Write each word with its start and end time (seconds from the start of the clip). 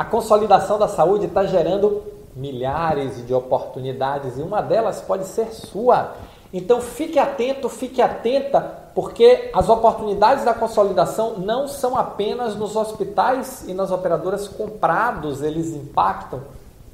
A 0.00 0.04
consolidação 0.06 0.78
da 0.78 0.88
saúde 0.88 1.26
está 1.26 1.44
gerando 1.44 2.02
milhares 2.34 3.26
de 3.26 3.34
oportunidades 3.34 4.38
e 4.38 4.40
uma 4.40 4.62
delas 4.62 5.02
pode 5.02 5.26
ser 5.26 5.52
sua. 5.52 6.14
Então 6.54 6.80
fique 6.80 7.18
atento, 7.18 7.68
fique 7.68 8.00
atenta, 8.00 8.62
porque 8.94 9.50
as 9.52 9.68
oportunidades 9.68 10.42
da 10.42 10.54
consolidação 10.54 11.34
não 11.40 11.68
são 11.68 11.98
apenas 11.98 12.56
nos 12.56 12.76
hospitais 12.76 13.68
e 13.68 13.74
nas 13.74 13.90
operadoras 13.90 14.48
comprados, 14.48 15.42
eles 15.42 15.74
impactam 15.74 16.40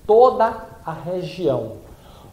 toda 0.05 0.53
a 0.85 0.93
região. 0.93 1.75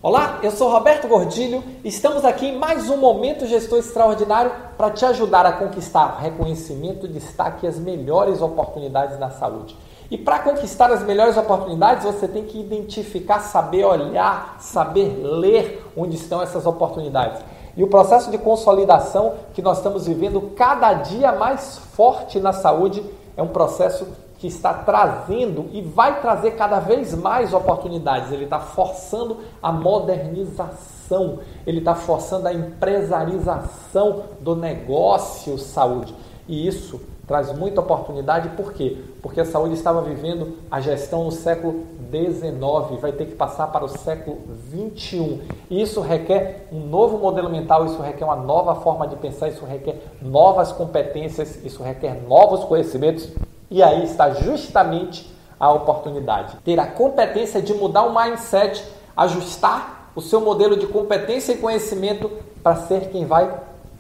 Olá, 0.01 0.39
eu 0.41 0.49
sou 0.49 0.71
Roberto 0.71 1.07
Gordilho. 1.07 1.63
Estamos 1.83 2.25
aqui 2.25 2.47
em 2.47 2.57
mais 2.57 2.89
um 2.89 2.97
momento 2.97 3.45
gestor 3.45 3.77
extraordinário 3.77 4.51
para 4.75 4.89
te 4.89 5.05
ajudar 5.05 5.45
a 5.45 5.53
conquistar 5.53 6.17
reconhecimento, 6.19 7.07
destaque 7.07 7.67
e 7.67 7.69
as 7.69 7.77
melhores 7.77 8.41
oportunidades 8.41 9.19
na 9.19 9.29
saúde. 9.29 9.77
E 10.11 10.17
para 10.17 10.39
conquistar 10.39 10.91
as 10.91 11.03
melhores 11.03 11.37
oportunidades, 11.37 12.05
você 12.05 12.27
tem 12.27 12.43
que 12.43 12.59
identificar, 12.59 13.39
saber 13.39 13.85
olhar, 13.85 14.57
saber 14.59 15.21
ler 15.23 15.85
onde 15.95 16.15
estão 16.15 16.41
essas 16.41 16.65
oportunidades. 16.65 17.41
E 17.75 17.83
o 17.83 17.87
processo 17.87 18.29
de 18.29 18.37
consolidação 18.37 19.33
que 19.53 19.61
nós 19.61 19.77
estamos 19.77 20.05
vivendo 20.05 20.53
cada 20.55 20.93
dia 20.93 21.31
mais 21.31 21.77
forte 21.77 22.39
na 22.39 22.53
saúde 22.53 23.03
é 23.35 23.41
um 23.41 23.47
processo 23.47 24.07
que 24.37 24.47
está 24.47 24.73
trazendo 24.73 25.69
e 25.71 25.81
vai 25.81 26.21
trazer 26.21 26.51
cada 26.51 26.77
vez 26.79 27.15
mais 27.15 27.53
oportunidades. 27.53 28.31
Ele 28.31 28.43
está 28.43 28.59
forçando 28.59 29.37
a 29.61 29.71
modernização, 29.71 31.39
ele 31.65 31.79
está 31.79 31.95
forçando 31.95 32.47
a 32.47 32.53
empresarização 32.53 34.23
do 34.41 34.55
negócio 34.55 35.57
saúde. 35.57 36.13
E 36.47 36.67
isso 36.67 36.99
traz 37.25 37.57
muita 37.57 37.79
oportunidade, 37.79 38.49
por 38.49 38.73
quê? 38.73 38.97
Porque 39.21 39.39
a 39.39 39.45
saúde 39.45 39.75
estava 39.75 40.01
vivendo 40.01 40.57
a 40.69 40.81
gestão 40.81 41.23
no 41.23 41.31
século 41.31 41.85
XIX, 42.11 42.99
vai 42.99 43.11
ter 43.13 43.25
que 43.27 43.35
passar 43.35 43.67
para 43.67 43.85
o 43.85 43.87
século 43.87 44.41
XXI. 44.69 45.41
E 45.69 45.81
isso 45.81 46.01
requer 46.01 46.67
um 46.71 46.79
novo 46.79 47.17
modelo 47.17 47.49
mental, 47.49 47.85
isso 47.85 48.01
requer 48.01 48.25
uma 48.25 48.35
nova 48.35 48.75
forma 48.75 49.07
de 49.07 49.15
pensar, 49.15 49.47
isso 49.47 49.65
requer 49.65 50.01
novas 50.21 50.71
competências, 50.71 51.63
isso 51.63 51.81
requer 51.81 52.21
novos 52.27 52.65
conhecimentos 52.65 53.29
e 53.71 53.81
aí 53.81 54.03
está 54.03 54.31
justamente 54.31 55.33
a 55.59 55.71
oportunidade. 55.71 56.57
Ter 56.63 56.79
a 56.79 56.85
competência 56.85 57.61
de 57.61 57.73
mudar 57.73 58.03
o 58.03 58.13
mindset, 58.13 58.83
ajustar 59.15 60.11
o 60.15 60.21
seu 60.21 60.41
modelo 60.41 60.77
de 60.77 60.85
competência 60.87 61.53
e 61.53 61.57
conhecimento 61.57 62.29
para 62.61 62.75
ser 62.75 63.09
quem 63.09 63.25
vai 63.25 63.51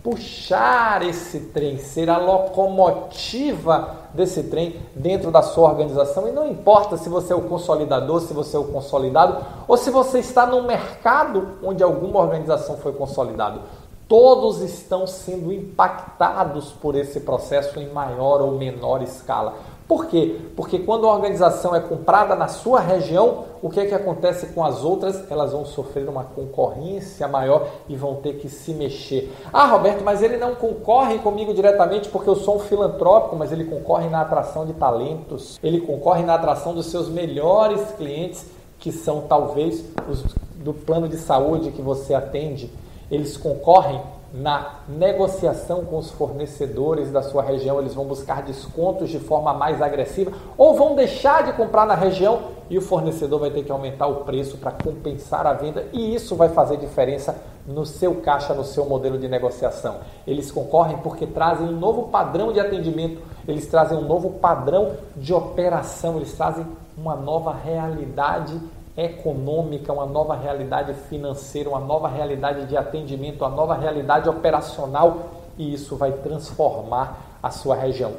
puxar 0.03 1.01
esse 1.01 1.39
trem, 1.39 1.77
ser 1.77 2.09
a 2.09 2.17
locomotiva 2.17 3.95
desse 4.13 4.43
trem 4.43 4.75
dentro 4.93 5.31
da 5.31 5.41
sua 5.41 5.69
organização. 5.69 6.27
E 6.27 6.31
não 6.31 6.45
importa 6.45 6.97
se 6.97 7.07
você 7.07 7.31
é 7.31 7.35
o 7.35 7.43
consolidador, 7.43 8.19
se 8.19 8.33
você 8.33 8.57
é 8.57 8.59
o 8.59 8.65
consolidado, 8.65 9.37
ou 9.65 9.77
se 9.77 9.89
você 9.89 10.19
está 10.19 10.45
no 10.45 10.61
mercado 10.63 11.57
onde 11.63 11.81
alguma 11.81 12.19
organização 12.19 12.75
foi 12.77 12.91
consolidado. 12.91 13.61
Todos 14.05 14.61
estão 14.61 15.07
sendo 15.07 15.51
impactados 15.51 16.73
por 16.73 16.95
esse 16.95 17.21
processo 17.21 17.79
em 17.79 17.89
maior 17.89 18.41
ou 18.41 18.51
menor 18.51 19.01
escala. 19.01 19.55
Por 19.87 20.07
quê? 20.07 20.39
Porque 20.55 20.79
quando 20.79 21.07
a 21.07 21.13
organização 21.13 21.75
é 21.75 21.79
comprada 21.79 22.35
na 22.35 22.47
sua 22.47 22.79
região, 22.79 23.45
o 23.61 23.69
que 23.69 23.79
é 23.79 23.85
que 23.85 23.93
acontece 23.93 24.47
com 24.47 24.63
as 24.63 24.83
outras? 24.83 25.29
Elas 25.29 25.51
vão 25.51 25.65
sofrer 25.65 26.07
uma 26.07 26.23
concorrência 26.23 27.27
maior 27.27 27.67
e 27.89 27.95
vão 27.95 28.15
ter 28.15 28.33
que 28.33 28.49
se 28.49 28.73
mexer. 28.73 29.31
Ah, 29.51 29.67
Roberto, 29.67 30.03
mas 30.03 30.21
ele 30.21 30.37
não 30.37 30.55
concorre 30.55 31.19
comigo 31.19 31.53
diretamente 31.53 32.09
porque 32.09 32.29
eu 32.29 32.35
sou 32.35 32.57
um 32.57 32.59
filantrópico, 32.59 33.35
mas 33.35 33.51
ele 33.51 33.65
concorre 33.65 34.09
na 34.09 34.21
atração 34.21 34.65
de 34.65 34.73
talentos, 34.73 35.59
ele 35.61 35.81
concorre 35.81 36.23
na 36.23 36.35
atração 36.35 36.73
dos 36.73 36.87
seus 36.87 37.09
melhores 37.09 37.91
clientes, 37.97 38.45
que 38.79 38.91
são 38.91 39.21
talvez 39.21 39.83
os 40.09 40.23
do 40.63 40.73
plano 40.73 41.09
de 41.09 41.17
saúde 41.17 41.71
que 41.71 41.81
você 41.81 42.13
atende 42.13 42.71
eles 43.13 43.37
concorrem 43.37 44.01
na 44.33 44.79
negociação 44.87 45.85
com 45.85 45.99
os 45.99 46.09
fornecedores 46.09 47.11
da 47.11 47.21
sua 47.21 47.43
região, 47.43 47.79
eles 47.79 47.93
vão 47.93 48.05
buscar 48.05 48.41
descontos 48.41 49.11
de 49.11 49.19
forma 49.19 49.53
mais 49.53 49.79
agressiva 49.79 50.31
ou 50.57 50.73
vão 50.73 50.95
deixar 50.95 51.43
de 51.43 51.53
comprar 51.53 51.85
na 51.85 51.93
região 51.93 52.53
e 52.67 52.75
o 52.75 52.81
fornecedor 52.81 53.39
vai 53.39 53.51
ter 53.51 53.63
que 53.63 53.71
aumentar 53.71 54.07
o 54.07 54.23
preço 54.23 54.57
para 54.57 54.71
compensar 54.71 55.45
a 55.45 55.53
venda 55.53 55.85
e 55.93 56.15
isso 56.15 56.35
vai 56.35 56.49
fazer 56.49 56.77
diferença 56.77 57.35
no 57.67 57.85
seu 57.85 58.15
caixa, 58.15 58.55
no 58.55 58.63
seu 58.63 58.85
modelo 58.85 59.19
de 59.19 59.27
negociação. 59.27 59.97
Eles 60.25 60.49
concorrem 60.49 60.97
porque 60.97 61.27
trazem 61.27 61.67
um 61.67 61.79
novo 61.79 62.09
padrão 62.09 62.51
de 62.51 62.59
atendimento, 62.59 63.21
eles 63.47 63.67
trazem 63.67 63.95
um 63.95 64.07
novo 64.07 64.31
padrão 64.31 64.93
de 65.15 65.31
operação, 65.31 66.15
eles 66.15 66.33
trazem 66.33 66.65
uma 66.97 67.15
nova 67.15 67.53
realidade 67.53 68.59
econômica, 68.95 69.91
uma 69.91 70.05
nova 70.05 70.35
realidade 70.35 70.93
financeira, 70.93 71.69
uma 71.69 71.79
nova 71.79 72.07
realidade 72.07 72.65
de 72.67 72.77
atendimento, 72.77 73.41
uma 73.41 73.49
nova 73.49 73.75
realidade 73.75 74.29
operacional 74.29 75.29
e 75.57 75.73
isso 75.73 75.95
vai 75.95 76.11
transformar 76.11 77.39
a 77.41 77.49
sua 77.49 77.75
região. 77.75 78.13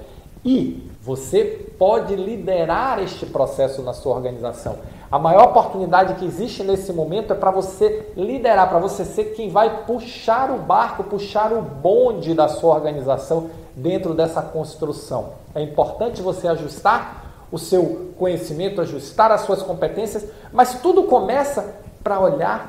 E 0.45 0.91
você 1.01 1.45
pode 1.79 2.15
liderar 2.15 2.99
este 2.99 3.25
processo 3.25 3.83
na 3.83 3.95
sua 3.95 4.15
organização. 4.15 4.77
A 5.11 5.19
maior 5.19 5.45
oportunidade 5.45 6.15
que 6.15 6.25
existe 6.25 6.63
nesse 6.63 6.93
momento 6.93 7.33
é 7.33 7.37
para 7.37 7.51
você 7.51 8.13
liderar, 8.17 8.69
para 8.69 8.79
você 8.79 9.05
ser 9.05 9.35
quem 9.35 9.49
vai 9.49 9.85
puxar 9.85 10.51
o 10.51 10.59
barco, 10.59 11.05
puxar 11.05 11.53
o 11.53 11.63
bonde 11.63 12.35
da 12.35 12.49
sua 12.49 12.75
organização 12.75 13.49
dentro 13.75 14.13
dessa 14.13 14.43
construção. 14.43 15.31
É 15.55 15.63
importante 15.63 16.21
você 16.21 16.49
ajustar 16.49 17.24
o 17.55 17.59
seu 17.59 18.11
conhecimento, 18.19 18.81
ajustar 18.81 19.31
as 19.31 19.43
suas 19.43 19.63
competências, 19.63 20.27
mas 20.53 20.81
tudo 20.81 21.05
começa 21.05 21.77
para 22.03 22.19
olhar 22.19 22.67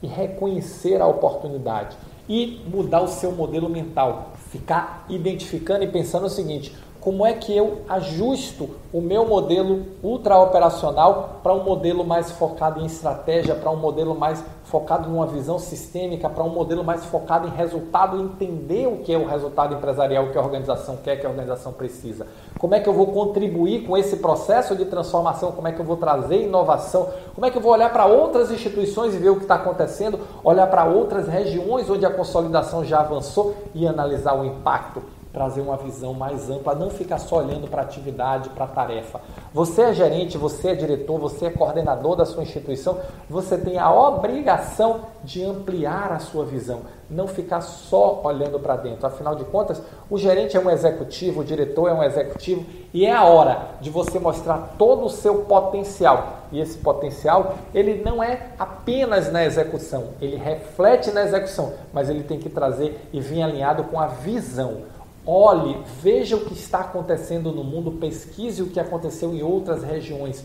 e 0.00 0.06
reconhecer 0.06 1.02
a 1.02 1.06
oportunidade 1.08 1.96
e 2.28 2.62
mudar 2.64 3.00
o 3.00 3.08
seu 3.08 3.32
modelo 3.32 3.68
mental, 3.68 4.30
ficar 4.52 5.04
identificando 5.08 5.82
e 5.82 5.88
pensando 5.88 6.26
o 6.26 6.30
seguinte: 6.30 6.72
como 7.00 7.24
é 7.24 7.32
que 7.32 7.56
eu 7.56 7.78
ajusto 7.88 8.68
o 8.92 9.00
meu 9.00 9.26
modelo 9.26 9.86
ultraoperacional 10.02 11.40
para 11.42 11.54
um 11.54 11.64
modelo 11.64 12.04
mais 12.04 12.30
focado 12.30 12.80
em 12.80 12.86
estratégia, 12.86 13.54
para 13.54 13.70
um 13.70 13.76
modelo 13.76 14.14
mais 14.14 14.44
focado 14.64 15.08
numa 15.08 15.26
visão 15.26 15.58
sistêmica, 15.58 16.28
para 16.28 16.44
um 16.44 16.50
modelo 16.50 16.84
mais 16.84 17.04
focado 17.06 17.48
em 17.48 17.50
resultado, 17.50 18.20
entender 18.20 18.86
o 18.86 18.98
que 18.98 19.12
é 19.12 19.18
o 19.18 19.26
resultado 19.26 19.74
empresarial, 19.74 20.28
que 20.28 20.36
a 20.36 20.42
organização 20.42 20.98
quer, 20.98 21.16
que 21.16 21.26
a 21.26 21.30
organização 21.30 21.72
precisa. 21.72 22.26
Como 22.58 22.74
é 22.74 22.80
que 22.80 22.88
eu 22.88 22.92
vou 22.92 23.06
contribuir 23.06 23.86
com 23.86 23.96
esse 23.96 24.18
processo 24.18 24.76
de 24.76 24.84
transformação? 24.84 25.52
Como 25.52 25.66
é 25.66 25.72
que 25.72 25.80
eu 25.80 25.84
vou 25.84 25.96
trazer 25.96 26.42
inovação? 26.42 27.08
Como 27.34 27.46
é 27.46 27.50
que 27.50 27.56
eu 27.56 27.62
vou 27.62 27.72
olhar 27.72 27.90
para 27.90 28.04
outras 28.04 28.50
instituições 28.50 29.14
e 29.14 29.18
ver 29.18 29.30
o 29.30 29.36
que 29.36 29.42
está 29.42 29.54
acontecendo? 29.54 30.20
Olhar 30.44 30.66
para 30.66 30.84
outras 30.84 31.26
regiões 31.26 31.88
onde 31.88 32.04
a 32.04 32.10
consolidação 32.10 32.84
já 32.84 33.00
avançou 33.00 33.54
e 33.74 33.86
analisar 33.86 34.34
o 34.38 34.44
impacto 34.44 35.02
trazer 35.32 35.60
uma 35.60 35.76
visão 35.76 36.12
mais 36.12 36.50
ampla, 36.50 36.74
não 36.74 36.90
ficar 36.90 37.18
só 37.18 37.38
olhando 37.38 37.68
para 37.68 37.82
atividade, 37.82 38.50
para 38.50 38.66
tarefa. 38.66 39.20
Você 39.52 39.82
é 39.82 39.94
gerente, 39.94 40.36
você 40.36 40.70
é 40.70 40.74
diretor, 40.74 41.18
você 41.18 41.46
é 41.46 41.50
coordenador 41.50 42.16
da 42.16 42.24
sua 42.24 42.42
instituição, 42.42 42.98
você 43.28 43.56
tem 43.56 43.78
a 43.78 43.92
obrigação 43.92 45.02
de 45.22 45.44
ampliar 45.44 46.12
a 46.12 46.18
sua 46.18 46.44
visão, 46.44 46.80
não 47.08 47.28
ficar 47.28 47.60
só 47.60 48.20
olhando 48.24 48.58
para 48.58 48.76
dentro. 48.76 49.06
Afinal 49.06 49.34
de 49.34 49.44
contas, 49.44 49.82
o 50.08 50.18
gerente 50.18 50.56
é 50.56 50.60
um 50.60 50.70
executivo, 50.70 51.40
o 51.40 51.44
diretor 51.44 51.88
é 51.88 51.94
um 51.94 52.02
executivo 52.02 52.64
e 52.92 53.06
é 53.06 53.12
a 53.12 53.24
hora 53.24 53.68
de 53.80 53.90
você 53.90 54.18
mostrar 54.18 54.74
todo 54.78 55.04
o 55.04 55.10
seu 55.10 55.42
potencial. 55.42 56.38
E 56.52 56.60
esse 56.60 56.78
potencial, 56.78 57.54
ele 57.72 58.02
não 58.02 58.22
é 58.22 58.48
apenas 58.58 59.30
na 59.30 59.44
execução, 59.44 60.08
ele 60.20 60.36
reflete 60.36 61.12
na 61.12 61.22
execução, 61.22 61.72
mas 61.92 62.08
ele 62.08 62.24
tem 62.24 62.40
que 62.40 62.48
trazer 62.48 63.08
e 63.12 63.20
vir 63.20 63.42
alinhado 63.42 63.84
com 63.84 64.00
a 64.00 64.06
visão. 64.06 64.78
Olhe, 65.26 65.76
veja 66.02 66.36
o 66.36 66.44
que 66.44 66.54
está 66.54 66.80
acontecendo 66.80 67.52
no 67.52 67.62
mundo, 67.62 67.92
pesquise 67.92 68.62
o 68.62 68.68
que 68.68 68.80
aconteceu 68.80 69.34
em 69.34 69.42
outras 69.42 69.82
regiões. 69.82 70.44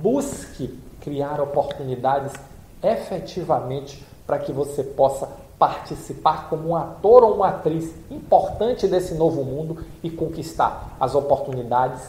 Busque 0.00 0.78
criar 1.00 1.40
oportunidades 1.40 2.32
efetivamente 2.82 4.04
para 4.26 4.38
que 4.38 4.52
você 4.52 4.82
possa 4.82 5.28
participar 5.58 6.48
como 6.48 6.70
um 6.70 6.76
ator 6.76 7.22
ou 7.22 7.34
uma 7.36 7.48
atriz 7.48 7.94
importante 8.10 8.88
desse 8.88 9.14
novo 9.14 9.44
mundo 9.44 9.84
e 10.02 10.10
conquistar 10.10 10.96
as 10.98 11.14
oportunidades 11.14 12.02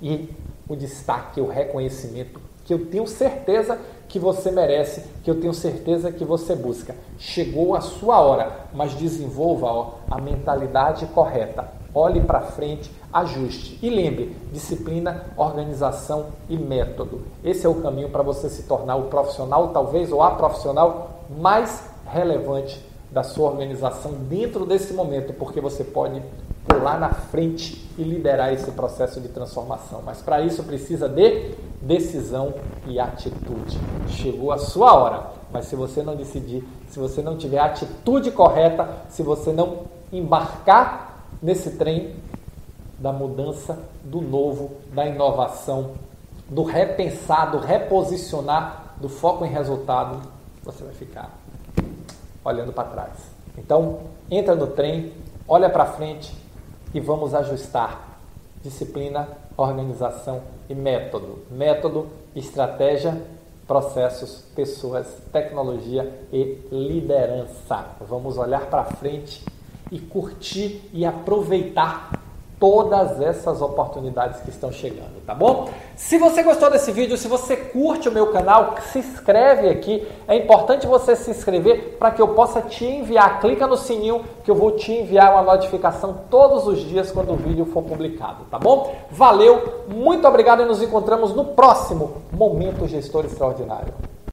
e 0.00 0.28
o 0.68 0.76
destaque, 0.76 1.40
o 1.40 1.48
reconhecimento 1.48 2.40
que 2.64 2.72
eu 2.72 2.86
tenho 2.86 3.06
certeza 3.06 3.78
que 4.12 4.18
você 4.18 4.50
merece, 4.50 5.02
que 5.24 5.30
eu 5.30 5.40
tenho 5.40 5.54
certeza 5.54 6.12
que 6.12 6.22
você 6.22 6.54
busca. 6.54 6.94
Chegou 7.18 7.74
a 7.74 7.80
sua 7.80 8.20
hora, 8.20 8.66
mas 8.74 8.92
desenvolva 8.92 9.66
ó, 9.66 9.94
a 10.10 10.20
mentalidade 10.20 11.06
correta. 11.06 11.66
Olhe 11.94 12.20
para 12.20 12.42
frente, 12.42 12.90
ajuste. 13.10 13.78
E 13.82 13.88
lembre: 13.88 14.36
disciplina, 14.52 15.24
organização 15.34 16.26
e 16.46 16.58
método. 16.58 17.22
Esse 17.42 17.64
é 17.64 17.68
o 17.70 17.76
caminho 17.76 18.10
para 18.10 18.22
você 18.22 18.50
se 18.50 18.64
tornar 18.64 18.96
o 18.96 19.04
profissional, 19.04 19.68
talvez, 19.68 20.12
ou 20.12 20.22
a 20.22 20.32
profissional 20.32 21.22
mais 21.30 21.88
relevante 22.06 22.84
da 23.10 23.22
sua 23.22 23.50
organização 23.50 24.12
dentro 24.28 24.66
desse 24.66 24.92
momento, 24.92 25.32
porque 25.32 25.60
você 25.60 25.84
pode 25.84 26.22
pular 26.68 27.00
na 27.00 27.10
frente 27.14 27.90
e 27.96 28.02
liderar 28.02 28.52
esse 28.52 28.70
processo 28.72 29.22
de 29.22 29.28
transformação. 29.28 30.02
Mas 30.04 30.20
para 30.20 30.42
isso 30.42 30.62
precisa 30.64 31.08
de 31.08 31.54
decisão 31.82 32.54
e 32.86 32.98
atitude. 32.98 33.78
Chegou 34.08 34.52
a 34.52 34.58
sua 34.58 34.94
hora, 34.94 35.26
mas 35.52 35.66
se 35.66 35.76
você 35.76 36.02
não 36.02 36.14
decidir, 36.14 36.66
se 36.88 36.98
você 36.98 37.20
não 37.20 37.36
tiver 37.36 37.58
a 37.58 37.66
atitude 37.66 38.30
correta, 38.30 38.88
se 39.08 39.22
você 39.22 39.52
não 39.52 39.80
embarcar 40.12 41.26
nesse 41.42 41.72
trem 41.72 42.14
da 42.98 43.12
mudança, 43.12 43.78
do 44.04 44.20
novo, 44.20 44.76
da 44.92 45.04
inovação, 45.06 45.92
do 46.48 46.62
repensar, 46.62 47.50
do 47.50 47.58
reposicionar, 47.58 48.94
do 48.98 49.08
foco 49.08 49.44
em 49.44 49.48
resultado, 49.48 50.22
você 50.62 50.84
vai 50.84 50.94
ficar 50.94 51.30
olhando 52.44 52.72
para 52.72 52.88
trás. 52.88 53.12
Então, 53.58 54.00
entra 54.30 54.54
no 54.54 54.68
trem, 54.68 55.12
olha 55.48 55.68
para 55.68 55.86
frente 55.86 56.32
e 56.94 57.00
vamos 57.00 57.34
ajustar 57.34 58.11
disciplina, 58.62 59.28
organização 59.56 60.42
e 60.68 60.74
método. 60.74 61.40
Método, 61.50 62.08
estratégia, 62.34 63.20
processos, 63.66 64.44
pessoas, 64.54 65.06
tecnologia 65.32 66.26
e 66.32 66.58
liderança. 66.70 67.86
Vamos 68.00 68.38
olhar 68.38 68.66
para 68.66 68.84
frente 68.84 69.44
e 69.90 69.98
curtir 69.98 70.88
e 70.92 71.04
aproveitar 71.04 72.21
todas 72.62 73.20
essas 73.20 73.60
oportunidades 73.60 74.40
que 74.42 74.50
estão 74.50 74.70
chegando, 74.70 75.20
tá 75.26 75.34
bom? 75.34 75.68
Se 75.96 76.16
você 76.16 76.44
gostou 76.44 76.70
desse 76.70 76.92
vídeo, 76.92 77.18
se 77.18 77.26
você 77.26 77.56
curte 77.56 78.08
o 78.08 78.12
meu 78.12 78.28
canal, 78.28 78.76
se 78.92 79.00
inscreve 79.00 79.68
aqui. 79.68 80.06
É 80.28 80.36
importante 80.36 80.86
você 80.86 81.16
se 81.16 81.28
inscrever 81.28 81.96
para 81.98 82.12
que 82.12 82.22
eu 82.22 82.28
possa 82.28 82.62
te 82.62 82.84
enviar. 82.84 83.40
Clica 83.40 83.66
no 83.66 83.76
sininho 83.76 84.24
que 84.44 84.50
eu 84.52 84.54
vou 84.54 84.70
te 84.70 84.92
enviar 84.92 85.32
uma 85.32 85.42
notificação 85.42 86.20
todos 86.30 86.68
os 86.68 86.78
dias 86.78 87.10
quando 87.10 87.32
o 87.32 87.36
vídeo 87.36 87.64
for 87.66 87.82
publicado, 87.82 88.44
tá 88.48 88.60
bom? 88.60 88.94
Valeu, 89.10 89.82
muito 89.88 90.28
obrigado 90.28 90.62
e 90.62 90.64
nos 90.64 90.80
encontramos 90.80 91.34
no 91.34 91.46
próximo 91.46 92.22
Momento 92.30 92.86
Gestor 92.86 93.24
Extraordinário. 93.24 94.11